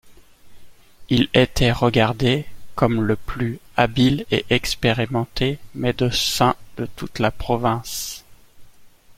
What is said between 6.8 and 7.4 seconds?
toute la